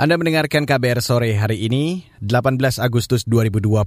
[0.00, 3.84] Anda mendengarkan KBR sore hari ini, 18 Agustus 2021,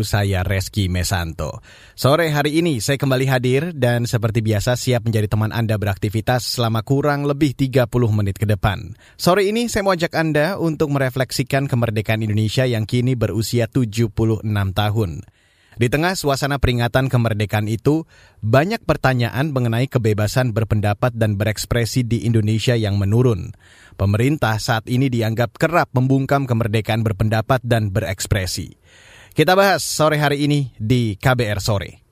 [0.00, 1.60] saya Reski Mesanto.
[1.92, 6.80] Sore hari ini saya kembali hadir dan seperti biasa siap menjadi teman Anda beraktivitas selama
[6.80, 7.84] kurang lebih 30
[8.16, 8.96] menit ke depan.
[9.20, 14.08] Sore ini saya mau ajak Anda untuk merefleksikan kemerdekaan Indonesia yang kini berusia 76
[14.72, 15.20] tahun.
[15.80, 18.04] Di tengah suasana peringatan kemerdekaan itu,
[18.44, 23.56] banyak pertanyaan mengenai kebebasan berpendapat dan berekspresi di Indonesia yang menurun.
[23.96, 28.76] Pemerintah saat ini dianggap kerap membungkam kemerdekaan berpendapat dan berekspresi.
[29.32, 32.04] Kita bahas sore hari ini di KBR Sore.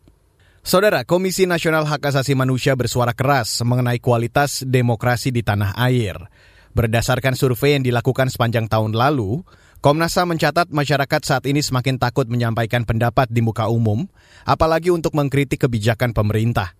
[0.60, 6.16] Saudara, Komisi Nasional Hak Asasi Manusia bersuara keras mengenai kualitas demokrasi di tanah air.
[6.76, 9.40] Berdasarkan survei yang dilakukan sepanjang tahun lalu,
[9.80, 14.04] Komnas HAM mencatat masyarakat saat ini semakin takut menyampaikan pendapat di muka umum,
[14.44, 16.76] apalagi untuk mengkritik kebijakan pemerintah.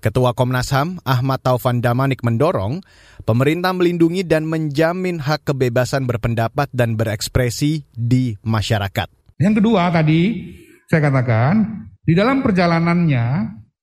[0.00, 2.80] Ketua Komnas HAM, Ahmad Taufan Damanik mendorong
[3.28, 9.12] pemerintah melindungi dan menjamin hak kebebasan berpendapat dan berekspresi di masyarakat.
[9.36, 10.48] Yang kedua tadi
[10.88, 13.24] saya katakan, di dalam perjalanannya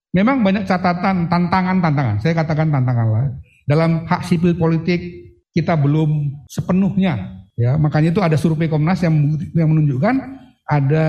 [0.09, 2.17] memang banyak catatan, tantangan-tantangan.
[2.17, 3.29] Saya katakan tantangan lah.
[3.69, 5.05] Dalam hak sipil politik
[5.53, 9.15] kita belum sepenuhnya Ya, makanya itu ada survei Komnas yang
[9.55, 10.15] yang menunjukkan
[10.65, 11.05] ada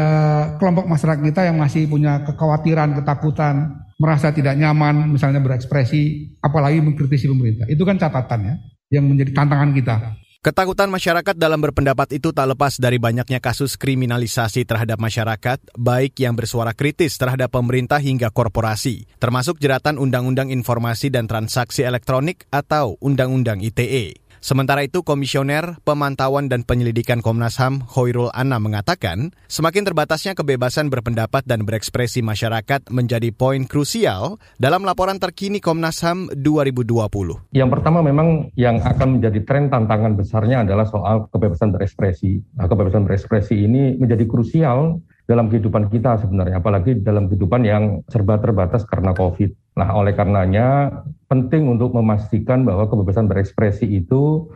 [0.60, 7.26] kelompok masyarakat kita yang masih punya kekhawatiran, ketakutan, merasa tidak nyaman misalnya berekspresi, apalagi mengkritisi
[7.26, 7.66] pemerintah.
[7.66, 8.60] Itu kan catatannya
[8.92, 9.96] yang menjadi tantangan kita.
[10.44, 16.38] Ketakutan masyarakat dalam berpendapat itu tak lepas dari banyaknya kasus kriminalisasi terhadap masyarakat, baik yang
[16.38, 23.58] bersuara kritis terhadap pemerintah hingga korporasi, termasuk jeratan Undang-Undang Informasi dan Transaksi Elektronik atau Undang-Undang
[23.58, 24.25] ITE.
[24.46, 31.42] Sementara itu, Komisioner Pemantauan dan Penyelidikan Komnas HAM Hoirul Anna mengatakan, semakin terbatasnya kebebasan berpendapat
[31.50, 37.50] dan berekspresi masyarakat menjadi poin krusial dalam laporan terkini Komnas HAM 2020.
[37.58, 42.38] Yang pertama memang yang akan menjadi tren tantangan besarnya adalah soal kebebasan berekspresi.
[42.54, 48.38] Nah, kebebasan berekspresi ini menjadi krusial dalam kehidupan kita sebenarnya, apalagi dalam kehidupan yang serba
[48.38, 49.74] terbatas karena COVID.
[49.74, 54.46] Nah, oleh karenanya penting untuk memastikan bahwa kebebasan berekspresi itu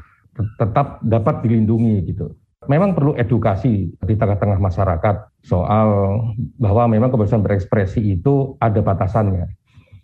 [0.58, 2.32] tetap dapat dilindungi gitu.
[2.68, 5.88] Memang perlu edukasi di tengah-tengah masyarakat soal
[6.60, 9.48] bahwa memang kebebasan berekspresi itu ada batasannya.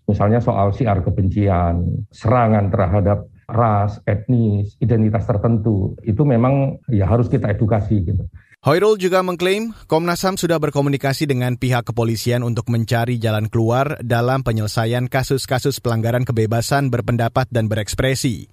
[0.09, 7.51] Misalnya soal siar kebencian, serangan terhadap ras, etnis, identitas tertentu, itu memang ya harus kita
[7.53, 8.25] edukasi gitu.
[8.65, 14.41] Hoirul juga mengklaim Komnas HAM sudah berkomunikasi dengan pihak kepolisian untuk mencari jalan keluar dalam
[14.41, 18.49] penyelesaian kasus-kasus pelanggaran kebebasan berpendapat dan berekspresi.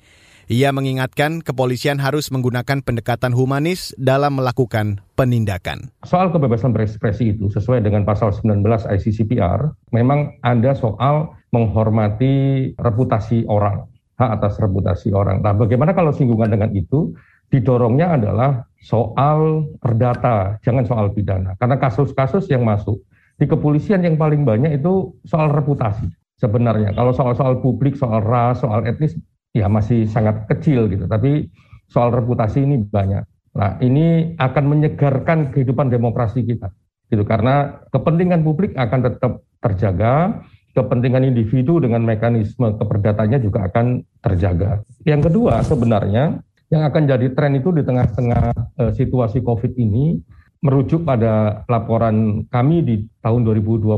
[0.52, 5.88] Ia mengingatkan kepolisian harus menggunakan pendekatan humanis dalam melakukan penindakan.
[6.04, 13.88] Soal kebebasan berekspresi itu sesuai dengan pasal 19 ICCPR, memang ada soal menghormati reputasi orang,
[14.20, 15.40] hak atas reputasi orang.
[15.40, 17.16] Nah, bagaimana kalau singgungan dengan itu?
[17.54, 21.56] didorongnya adalah soal perdata, jangan soal pidana.
[21.56, 23.00] Karena kasus-kasus yang masuk
[23.40, 26.92] di kepolisian yang paling banyak itu soal reputasi sebenarnya.
[26.92, 29.16] Kalau soal-soal publik, soal ras, soal etnis,
[29.56, 31.08] ya masih sangat kecil gitu.
[31.08, 31.48] Tapi
[31.88, 33.24] soal reputasi ini banyak.
[33.56, 36.70] Nah ini akan menyegarkan kehidupan demokrasi kita.
[37.08, 37.24] Gitu.
[37.24, 44.82] Karena kepentingan publik akan tetap terjaga, kepentingan individu dengan mekanisme keperdatanya juga akan terjaga.
[45.06, 46.42] Yang kedua sebenarnya
[46.74, 48.44] yang akan jadi tren itu di tengah-tengah
[48.82, 50.18] uh, situasi COVID ini,
[50.66, 53.94] merujuk pada laporan kami di tahun 2020,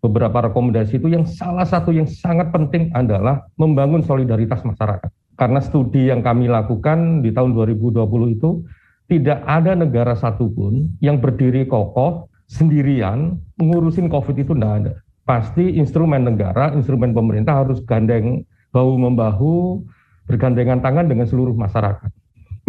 [0.00, 5.12] beberapa rekomendasi itu yang salah satu yang sangat penting adalah membangun solidaritas masyarakat.
[5.36, 8.00] Karena studi yang kami lakukan di tahun 2020
[8.32, 8.64] itu,
[9.12, 14.92] tidak ada negara satupun yang berdiri kokoh sendirian mengurusin COVID itu tidak ada.
[15.28, 19.84] Pasti instrumen negara, instrumen pemerintah harus gandeng bahu-membahu,
[20.30, 22.06] bergandengan tangan dengan seluruh masyarakat.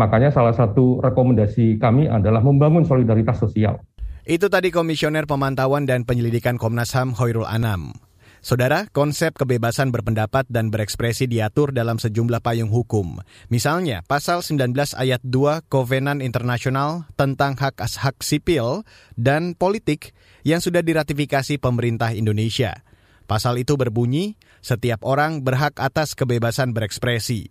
[0.01, 3.77] Makanya salah satu rekomendasi kami adalah membangun solidaritas sosial.
[4.25, 7.93] Itu tadi Komisioner Pemantauan dan Penyelidikan Komnas HAM Hoirul Anam.
[8.41, 13.21] Saudara, konsep kebebasan berpendapat dan berekspresi diatur dalam sejumlah payung hukum.
[13.53, 18.81] Misalnya, pasal 19 ayat 2 Kovenan Internasional tentang hak hak sipil
[19.13, 22.81] dan politik yang sudah diratifikasi pemerintah Indonesia.
[23.29, 27.49] Pasal itu berbunyi, setiap orang berhak atas kebebasan berekspresi.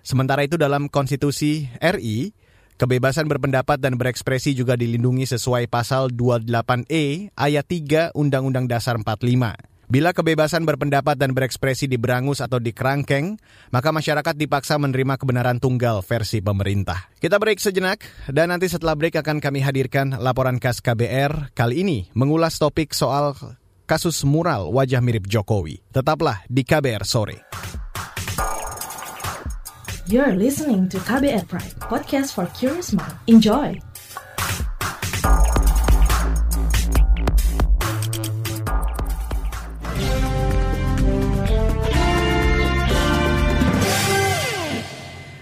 [0.00, 2.32] Sementara itu dalam konstitusi RI,
[2.80, 9.76] kebebasan berpendapat dan berekspresi juga dilindungi sesuai pasal 28E ayat 3 Undang-Undang Dasar 45.
[9.86, 13.38] Bila kebebasan berpendapat dan berekspresi diberangus atau dikerangkeng,
[13.70, 17.06] maka masyarakat dipaksa menerima kebenaran tunggal versi pemerintah.
[17.22, 21.98] Kita break sejenak, dan nanti setelah break akan kami hadirkan laporan khas KBR kali ini
[22.18, 23.38] mengulas topik soal
[23.86, 25.78] kasus mural wajah mirip Jokowi.
[25.94, 27.46] Tetaplah di KBR sore.
[30.10, 33.14] You're listening to KBR Pride, podcast for curious mind.
[33.26, 33.78] Enjoy!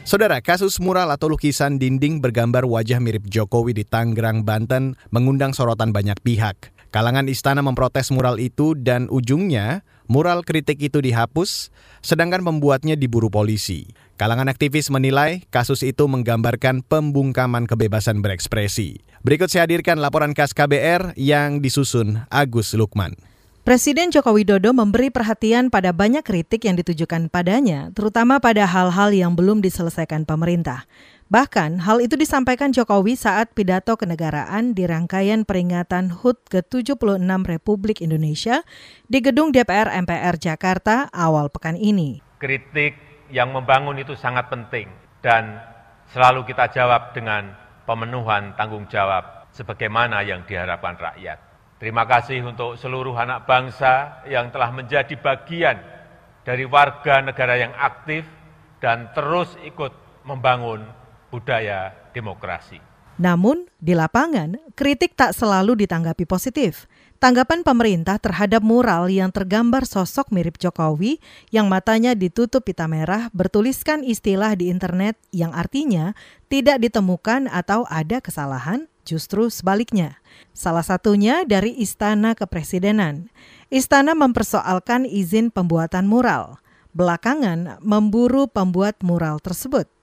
[0.04, 5.90] Saudara, kasus mural atau lukisan dinding bergambar wajah mirip Jokowi di Tangerang, Banten mengundang sorotan
[5.90, 6.73] banyak pihak.
[6.94, 11.74] Kalangan istana memprotes mural itu dan ujungnya mural kritik itu dihapus,
[12.06, 13.90] sedangkan pembuatnya diburu polisi.
[14.14, 19.02] Kalangan aktivis menilai kasus itu menggambarkan pembungkaman kebebasan berekspresi.
[19.26, 23.18] Berikut saya hadirkan laporan khas KBR yang disusun Agus Lukman.
[23.66, 29.34] Presiden Joko Widodo memberi perhatian pada banyak kritik yang ditujukan padanya, terutama pada hal-hal yang
[29.34, 30.86] belum diselesaikan pemerintah.
[31.32, 38.60] Bahkan hal itu disampaikan Jokowi saat pidato kenegaraan di rangkaian peringatan HUT ke-76 Republik Indonesia
[39.08, 42.20] di gedung DPR MPR Jakarta awal pekan ini.
[42.36, 43.00] Kritik
[43.32, 44.84] yang membangun itu sangat penting
[45.24, 45.64] dan
[46.12, 47.56] selalu kita jawab dengan
[47.88, 51.40] pemenuhan tanggung jawab sebagaimana yang diharapkan rakyat.
[51.80, 55.80] Terima kasih untuk seluruh anak bangsa yang telah menjadi bagian
[56.44, 58.28] dari warga negara yang aktif
[58.84, 59.92] dan terus ikut
[60.28, 60.84] membangun
[61.34, 62.78] budaya demokrasi.
[63.18, 66.86] Namun, di lapangan, kritik tak selalu ditanggapi positif.
[67.22, 71.22] Tanggapan pemerintah terhadap mural yang tergambar sosok mirip Jokowi
[71.54, 76.12] yang matanya ditutup pita merah bertuliskan istilah di internet yang artinya
[76.50, 80.18] tidak ditemukan atau ada kesalahan, justru sebaliknya.
[80.50, 83.30] Salah satunya dari Istana Kepresidenan.
[83.70, 86.58] Istana mempersoalkan izin pembuatan mural.
[86.98, 89.93] Belakangan memburu pembuat mural tersebut.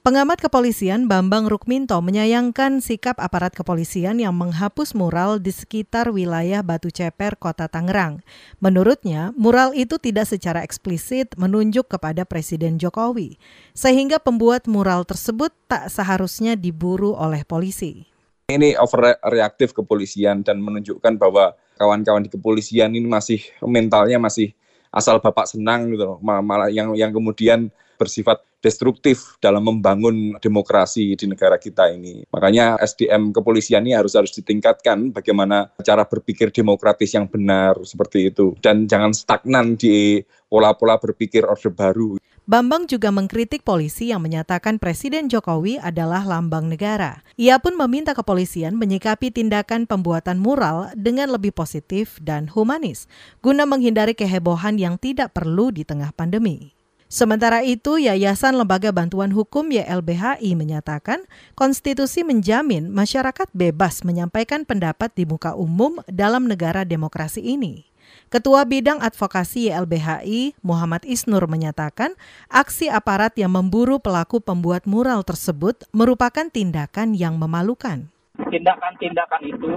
[0.00, 6.88] Pengamat kepolisian Bambang Rukminto menyayangkan sikap aparat kepolisian yang menghapus mural di sekitar wilayah Batu
[6.88, 8.24] Ceper, Kota Tangerang.
[8.64, 13.36] Menurutnya, mural itu tidak secara eksplisit menunjuk kepada Presiden Jokowi,
[13.76, 18.08] sehingga pembuat mural tersebut tak seharusnya diburu oleh polisi.
[18.48, 24.56] Ini overreaktif kepolisian dan menunjukkan bahwa kawan-kawan di kepolisian ini masih mentalnya masih
[24.88, 27.68] asal bapak senang gitu loh, malah yang yang kemudian
[28.00, 32.24] bersifat destruktif dalam membangun demokrasi di negara kita ini.
[32.30, 38.54] Makanya SDM kepolisian ini harus harus ditingkatkan bagaimana cara berpikir demokratis yang benar seperti itu
[38.60, 42.20] dan jangan stagnan di pola-pola berpikir orde baru.
[42.50, 47.22] Bambang juga mengkritik polisi yang menyatakan Presiden Jokowi adalah lambang negara.
[47.38, 53.06] Ia pun meminta kepolisian menyikapi tindakan pembuatan mural dengan lebih positif dan humanis,
[53.38, 56.79] guna menghindari kehebohan yang tidak perlu di tengah pandemi.
[57.10, 61.26] Sementara itu, Yayasan Lembaga Bantuan Hukum YLBHI menyatakan
[61.58, 67.82] konstitusi menjamin masyarakat bebas menyampaikan pendapat di muka umum dalam negara demokrasi ini.
[68.30, 72.14] Ketua Bidang Advokasi YLBHI, Muhammad Isnur menyatakan,
[72.46, 78.06] aksi aparat yang memburu pelaku pembuat mural tersebut merupakan tindakan yang memalukan.
[78.38, 79.74] Tindakan-tindakan itu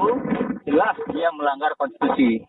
[0.69, 2.45] jelas dia melanggar konstitusi,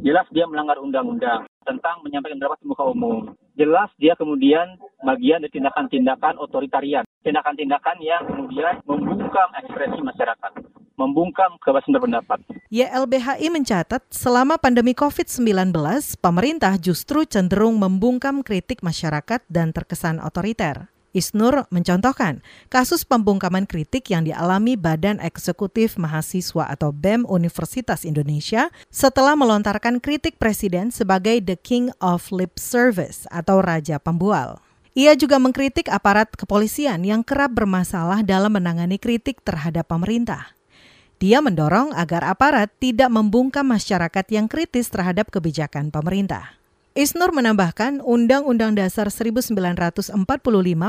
[0.00, 5.52] jelas dia melanggar undang-undang tentang menyampaikan pendapat di muka umum jelas dia kemudian bagian dari
[5.52, 10.52] tindakan-tindakan otoritarian, tindakan-tindakan yang kemudian membungkam ekspresi masyarakat,
[10.94, 12.38] membungkam kebebasan berpendapat.
[12.70, 15.74] YLBHI mencatat selama pandemi COVID-19,
[16.20, 20.95] pemerintah justru cenderung membungkam kritik masyarakat dan terkesan otoriter.
[21.16, 29.32] Isnur mencontohkan kasus pembungkaman kritik yang dialami Badan Eksekutif Mahasiswa atau BEM Universitas Indonesia setelah
[29.32, 34.60] melontarkan kritik presiden sebagai the king of lip service atau raja pembual.
[34.92, 40.52] Ia juga mengkritik aparat kepolisian yang kerap bermasalah dalam menangani kritik terhadap pemerintah.
[41.16, 46.55] Dia mendorong agar aparat tidak membungkam masyarakat yang kritis terhadap kebijakan pemerintah.
[46.96, 50.16] Isnur menambahkan Undang-Undang Dasar 1945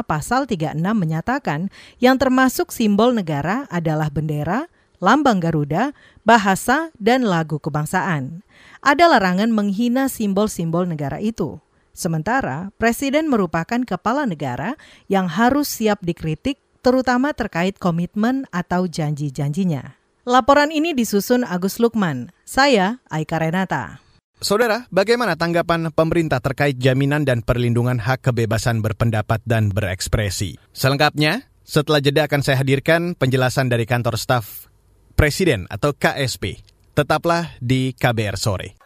[0.08, 1.68] pasal 36 menyatakan
[2.00, 4.72] yang termasuk simbol negara adalah bendera,
[5.04, 5.92] lambang Garuda,
[6.24, 8.40] bahasa, dan lagu kebangsaan.
[8.80, 11.60] Ada larangan menghina simbol-simbol negara itu.
[11.92, 14.80] Sementara Presiden merupakan kepala negara
[15.12, 20.00] yang harus siap dikritik terutama terkait komitmen atau janji-janjinya.
[20.24, 22.32] Laporan ini disusun Agus Lukman.
[22.48, 24.07] Saya Aika Renata.
[24.38, 30.62] Saudara, bagaimana tanggapan pemerintah terkait jaminan dan perlindungan hak kebebasan berpendapat dan berekspresi?
[30.70, 34.70] Selengkapnya, setelah jeda akan saya hadirkan penjelasan dari kantor staf
[35.18, 36.62] Presiden atau KSP.
[36.94, 38.78] Tetaplah di KBR sore.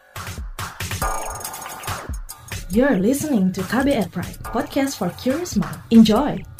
[2.72, 5.76] You're listening to KBR Pride, podcast for curious mind.
[5.92, 6.51] Enjoy!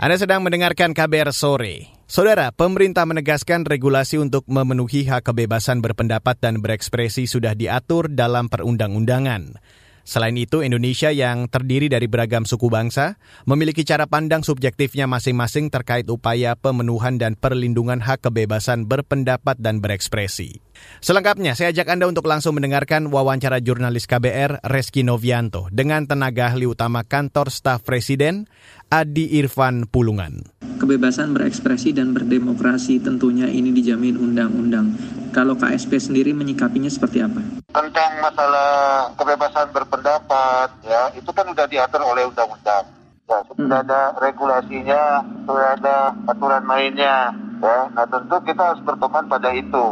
[0.00, 1.92] Anda sedang mendengarkan KBR sore.
[2.08, 9.60] Saudara, pemerintah menegaskan regulasi untuk memenuhi hak kebebasan berpendapat dan berekspresi sudah diatur dalam perundang-undangan.
[10.00, 16.08] Selain itu, Indonesia yang terdiri dari beragam suku bangsa memiliki cara pandang subjektifnya masing-masing terkait
[16.08, 20.64] upaya pemenuhan dan perlindungan hak kebebasan berpendapat dan berekspresi.
[21.00, 26.68] Selengkapnya, saya ajak Anda untuk langsung mendengarkan wawancara jurnalis KBR Reski Novianto dengan tenaga ahli
[26.68, 28.44] utama kantor staf Presiden,
[28.92, 30.44] Adi Irfan Pulungan.
[30.80, 34.92] Kebebasan berekspresi dan berdemokrasi tentunya ini dijamin undang-undang.
[35.30, 37.38] Kalau KSP sendiri menyikapinya seperti apa?
[37.70, 42.84] Tentang masalah kebebasan berpendapat, ya itu kan sudah diatur oleh undang-undang.
[43.30, 43.82] Ya, sudah hmm.
[43.86, 45.96] ada regulasinya, sudah ada
[46.26, 47.30] aturan mainnya.
[47.62, 49.86] Ya, nah tentu kita harus berpegang pada itu.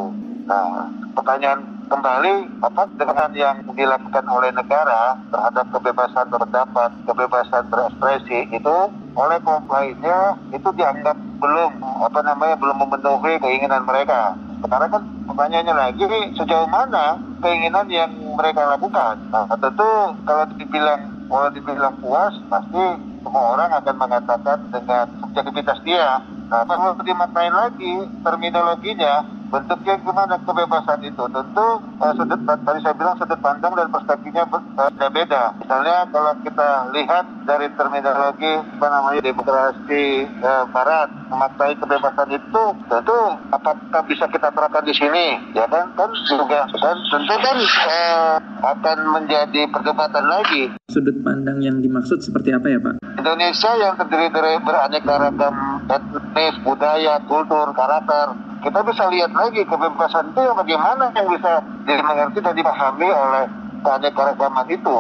[0.48, 1.60] Nah, pertanyaan
[1.92, 8.76] kembali apa dengan yang dilakukan oleh negara terhadap kebebasan berpendapat, kebebasan berekspresi itu
[9.12, 14.40] oleh kelompok lainnya itu dianggap belum apa namanya belum memenuhi keinginan mereka.
[14.64, 16.04] Sekarang kan pertanyaannya lagi
[16.40, 19.20] sejauh mana keinginan yang mereka lakukan.
[19.28, 22.84] Nah, tentu kalau dibilang kalau dibilang puas pasti
[23.20, 26.24] semua orang akan mengatakan dengan subjektivitas dia.
[26.48, 31.24] Nah, perlu dimaknain lagi terminologinya bentuknya gimana kebebasan itu.
[31.28, 31.66] Tentu
[32.00, 34.44] uh, sudut tadi saya bilang sudut pandang dan perspektifnya
[34.76, 42.62] berbeda misalnya kalau kita lihat dari terminologi apa namanya demokrasi uh, barat memaknai kebebasan itu
[42.88, 43.18] tentu
[43.52, 45.40] apakah bisa kita terapkan di sini?
[45.52, 45.92] Ya kan?
[45.92, 46.64] Kan juga.
[46.72, 50.72] Dan tentu kan uh, akan menjadi perdebatan lagi.
[50.88, 53.04] Sudut pandang yang dimaksud seperti apa ya Pak?
[53.20, 60.34] Indonesia yang terdiri dari beraneka ragam etnis budaya kultur karakter kita bisa lihat lagi kebebasan
[60.34, 63.44] itu bagaimana yang bisa dimengerti dan dipahami oleh
[63.86, 64.98] keanekaragaman itu.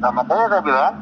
[0.00, 0.94] Nah makanya saya bilang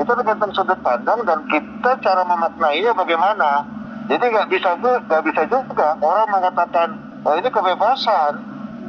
[0.00, 3.68] itu tergantung sudut pandang dan kita cara memaknainya bagaimana.
[4.08, 6.88] Jadi nggak bisa nggak bisa juga orang mengatakan
[7.20, 8.32] oh ini kebebasan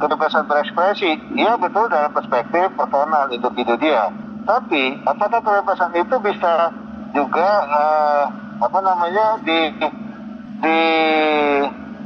[0.00, 1.36] kebebasan berekspresi.
[1.36, 4.08] Iya betul dalam perspektif personal individu dia.
[4.42, 6.72] Tapi apakah kebebasan itu bisa
[7.12, 8.24] juga uh,
[8.56, 9.58] apa namanya di
[10.62, 10.78] di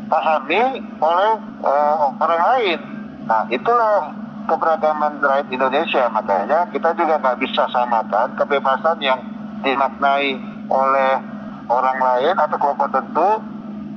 [0.06, 0.62] dipahami
[1.02, 1.32] oleh
[1.66, 2.78] uh, orang lain.
[3.26, 4.14] Nah itulah
[4.46, 9.18] keberagaman rakyat Indonesia makanya kita juga nggak bisa samakan kebebasan yang
[9.66, 10.38] dimaknai
[10.70, 11.12] oleh
[11.66, 13.30] orang lain atau kelompok tertentu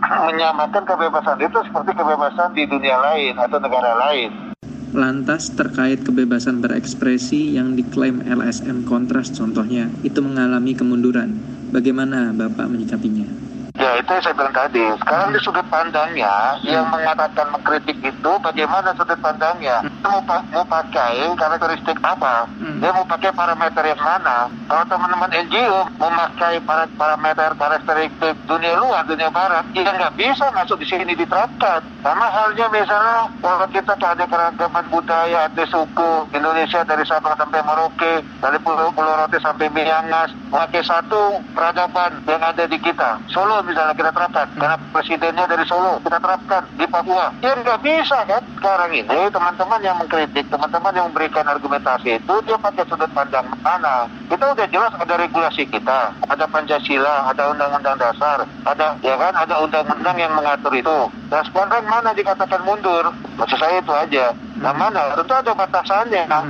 [0.33, 4.49] menyamakan kebebasan itu seperti kebebasan di dunia lain atau negara lain.
[4.89, 11.37] Lantas terkait kebebasan berekspresi yang diklaim LSM Kontras contohnya itu mengalami kemunduran.
[11.69, 13.48] Bagaimana Bapak menyikapinya?
[13.79, 14.83] Ya itu yang saya bilang tadi.
[14.99, 19.79] Sekarang di sudut pandangnya yang mengatakan mengkritik itu bagaimana sudut pandangnya?
[19.87, 20.19] Dia mau,
[20.51, 22.43] mau pakai karakteristik apa?
[22.59, 24.51] Dia mau pakai parameter yang mana?
[24.67, 26.59] Kalau teman-teman NGO memakai
[26.99, 31.79] parameter karakteristik dunia luar, dunia barat, ya nggak bisa masuk di sini diterapkan.
[32.03, 38.27] Sama halnya misalnya kalau kita ada keragaman budaya, ada suku Indonesia dari Sabang sampai Merauke,
[38.43, 43.19] dari Pulau Pulau Rote sampai Miangas, pakai satu peradaban yang ada di kita.
[43.31, 44.47] Solo misalnya kita terapkan.
[44.57, 47.29] Karena presidennya dari Solo kita terapkan di Papua.
[47.45, 48.41] Ya nggak bisa kan?
[48.57, 54.09] Sekarang ini teman-teman yang mengkritik teman-teman yang memberikan argumentasi itu dia pakai sudut pandang mana?
[54.25, 59.33] Kita udah jelas ada regulasi kita ada Pancasila ada undang-undang dasar ada ya kan?
[59.37, 60.97] Ada undang-undang yang mengatur itu.
[61.29, 63.13] Nah sekarang mana dikatakan mundur?
[63.37, 64.33] Maksud saya itu aja.
[64.57, 65.13] Nah mana?
[65.13, 66.45] Tentu ada batasannya kan?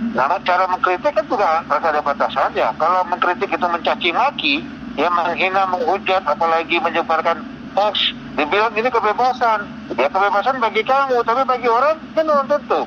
[0.00, 2.66] Nah, cara mengkritik kan juga harus ada batasannya.
[2.80, 4.54] Kalau mengkritik itu mencaci maki,
[4.96, 7.42] ya menghina, menghujat, apalagi menyebarkan
[7.74, 8.14] hoax.
[8.34, 9.66] Dibilang ini kebebasan.
[9.98, 12.80] Ya kebebasan bagi kamu, tapi bagi orang kan belum tentu.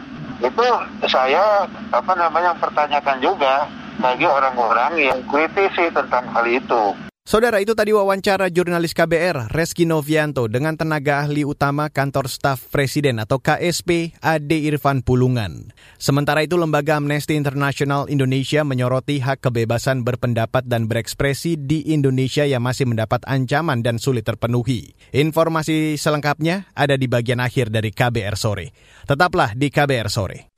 [0.43, 0.65] Itu
[1.07, 3.69] saya apa namanya pertanyakan juga
[4.01, 6.97] bagi orang-orang yang kritisi tentang hal itu.
[7.23, 13.15] Saudara itu tadi wawancara jurnalis KBR Reski Novianto dengan tenaga ahli utama kantor staf presiden
[13.15, 15.71] atau KSP Ade Irfan Pulungan.
[15.95, 22.61] Sementara itu lembaga Amnesty International Indonesia menyoroti hak kebebasan berpendapat dan berekspresi di Indonesia yang
[22.61, 24.91] masih mendapat ancaman dan sulit terpenuhi.
[25.15, 28.75] Informasi selengkapnya ada di bagian akhir dari KBR sore.
[29.07, 30.52] Tetaplah di KBR sore.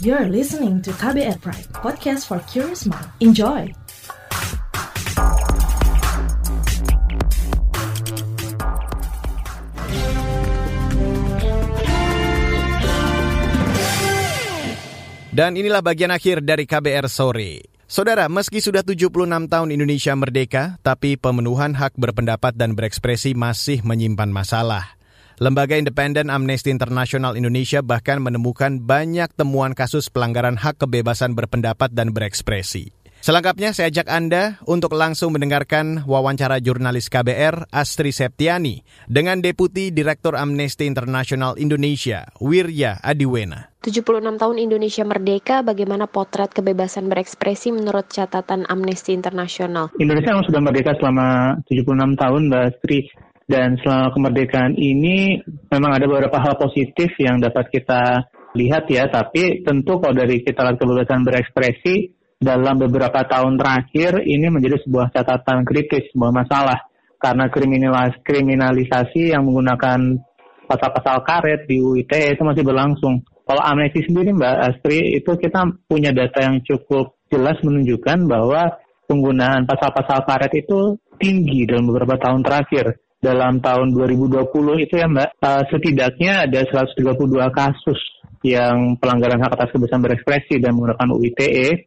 [0.00, 3.04] You're listening to KBR Pride, podcast for curious mind.
[3.20, 3.68] Enjoy!
[15.36, 17.68] Dan inilah bagian akhir dari KBR sore.
[17.84, 19.12] Saudara, meski sudah 76
[19.52, 24.99] tahun Indonesia merdeka, tapi pemenuhan hak berpendapat dan berekspresi masih menyimpan masalah.
[25.40, 32.12] Lembaga Independen Amnesty International Indonesia bahkan menemukan banyak temuan kasus pelanggaran hak kebebasan berpendapat dan
[32.12, 32.92] berekspresi.
[33.24, 40.36] Selengkapnya saya ajak Anda untuk langsung mendengarkan wawancara jurnalis KBR Astri Septiani dengan Deputi Direktur
[40.36, 43.72] Amnesty International Indonesia, Wirya Adiwena.
[43.80, 49.88] 76 tahun Indonesia merdeka, bagaimana potret kebebasan berekspresi menurut catatan Amnesty International?
[49.96, 53.08] Indonesia memang sudah merdeka selama 76 tahun, Mbak Astri.
[53.50, 55.42] Dan selama kemerdekaan ini
[55.74, 60.62] memang ada beberapa hal positif yang dapat kita lihat ya, tapi tentu kalau dari kita
[60.62, 66.78] lihat kebebasan berekspresi, dalam beberapa tahun terakhir ini menjadi sebuah catatan kritis, sebuah masalah
[67.20, 70.16] karena kriminalis kriminalisasi yang menggunakan
[70.64, 73.20] pasal-pasal karet di UITE itu masih berlangsung.
[73.44, 79.66] Kalau amnesti sendiri Mbak Astri itu kita punya data yang cukup jelas menunjukkan bahwa penggunaan
[79.66, 83.09] pasal-pasal karet itu tinggi dalam beberapa tahun terakhir.
[83.20, 84.48] Dalam tahun 2020
[84.80, 86.96] itu ya Mbak, uh, setidaknya ada 132
[87.52, 88.00] kasus
[88.40, 91.84] yang pelanggaran hak atas kebebasan berekspresi dan menggunakan UITE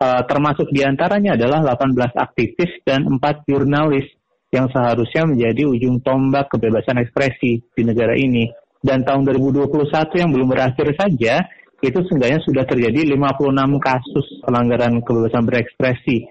[0.00, 4.06] uh, termasuk di antaranya adalah 18 aktivis dan 4 jurnalis
[4.52, 8.46] yang seharusnya menjadi ujung tombak kebebasan ekspresi di negara ini.
[8.78, 9.66] Dan tahun 2021
[10.14, 11.42] yang belum berakhir saja,
[11.82, 16.30] itu seenggaknya sudah terjadi 56 kasus pelanggaran kebebasan berekspresi.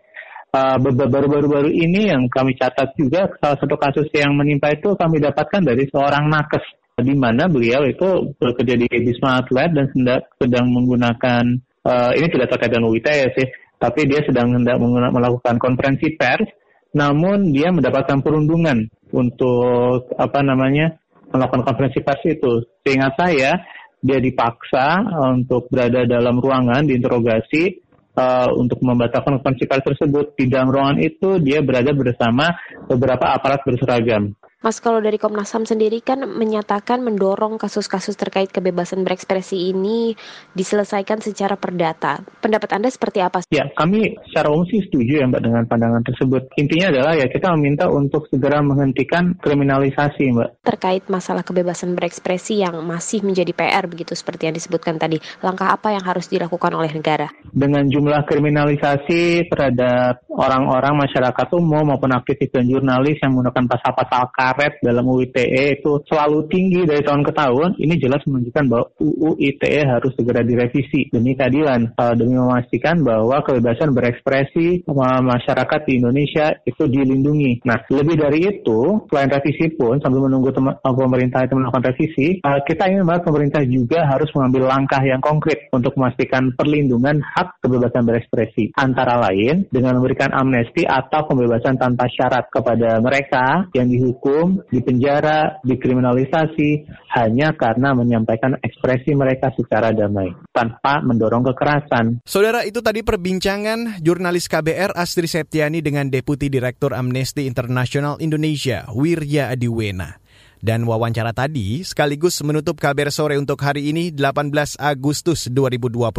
[0.55, 5.59] Uh, baru-baru ini yang kami catat juga, salah satu kasus yang menimpa itu kami dapatkan
[5.59, 6.63] dari seorang nakes,
[6.95, 11.43] di mana beliau itu bekerja di Wisma Atlet dan sedang, sedang menggunakan
[11.83, 13.51] uh, ini tidak terkait dengan UIT ya sih,
[13.83, 14.79] tapi dia sedang hendak
[15.11, 16.47] melakukan konferensi pers,
[16.95, 20.95] namun dia mendapatkan perundungan untuk apa namanya
[21.35, 22.63] melakukan konferensi pers itu.
[22.79, 23.59] Seingat saya,
[23.99, 25.03] dia dipaksa
[25.35, 27.84] untuk berada dalam ruangan diinterogasi
[28.15, 30.25] uh, untuk membatalkan konferensi pers tersebut.
[30.39, 32.55] Di dalam ruangan itu dia berada bersama
[32.87, 34.33] beberapa aparat berseragam.
[34.65, 40.17] Mas, kalau dari Komnas HAM sendiri kan menyatakan mendorong kasus-kasus terkait kebebasan berekspresi ini
[40.57, 42.25] diselesaikan secara perdata.
[42.41, 43.45] Pendapat Anda seperti apa?
[43.53, 46.49] Ya, kami secara umum sih setuju ya Mbak dengan pandangan tersebut.
[46.57, 50.49] Intinya adalah ya kita meminta untuk segera menghentikan kriminalisasi Mbak.
[50.65, 55.93] Terkait masalah kebebasan berekspresi yang masih menjadi PR begitu seperti yang disebutkan tadi, langkah apa
[55.93, 57.29] yang harus dilakukan oleh negara?
[57.53, 64.79] Dengan jumlah kriminalisasi terhadap orang-orang masyarakat umum maupun aktivis dan jurnalis yang menggunakan pasal-pasal karet
[64.79, 69.35] dalam UU ITE itu selalu tinggi dari tahun ke tahun, ini jelas menunjukkan bahwa UU
[69.35, 76.55] ITE harus segera direvisi demi keadilan, uh, demi memastikan bahwa kebebasan berekspresi masyarakat di Indonesia
[76.63, 77.67] itu dilindungi.
[77.67, 82.87] Nah, lebih dari itu, selain revisi pun, sambil menunggu pemerintah itu melakukan revisi, uh, kita
[82.87, 88.71] ingin bahwa pemerintah juga harus mengambil langkah yang konkret untuk memastikan perlindungan hak kebebasan berekspresi.
[88.79, 95.59] Antara lain, dengan memberikan amnesti atau pembebasan tanpa syarat kepada mereka yang dihukum dihukum, dipenjara,
[95.65, 96.85] dikriminalisasi
[97.17, 102.21] hanya karena menyampaikan ekspresi mereka secara damai tanpa mendorong kekerasan.
[102.25, 109.53] Saudara, itu tadi perbincangan jurnalis KBR Astri Septiani dengan Deputi Direktur Amnesty International Indonesia, Wirya
[109.53, 110.24] Adiwena.
[110.65, 114.49] Dan wawancara tadi sekaligus menutup kabar sore untuk hari ini 18
[114.81, 116.09] Agustus 2021.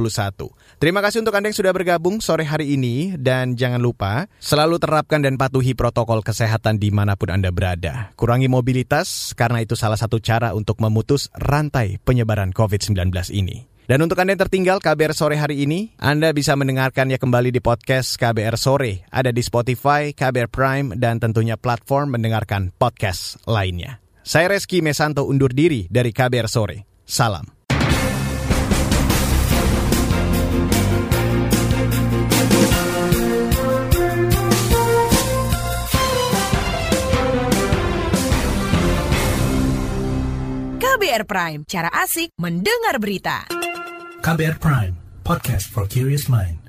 [0.78, 5.18] Terima kasih untuk Anda yang sudah bergabung sore hari ini dan jangan lupa selalu terapkan
[5.18, 8.14] dan patuhi protokol kesehatan di mana pun Anda berada.
[8.14, 13.02] Kurangi mobilitas karena itu salah satu cara untuk memutus rantai penyebaran COVID-19
[13.34, 13.66] ini.
[13.90, 18.14] Dan untuk Anda yang tertinggal KBR sore hari ini, Anda bisa mendengarkannya kembali di podcast
[18.14, 19.02] KBR sore.
[19.10, 24.05] Ada di Spotify, KBR Prime, dan tentunya platform mendengarkan podcast lainnya.
[24.26, 26.82] Saya Reski Mesanto undur diri dari KBR Sore.
[27.06, 27.46] Salam.
[40.82, 43.46] KBR Prime, cara asik mendengar berita.
[44.26, 46.65] KBR Prime, podcast for curious mind.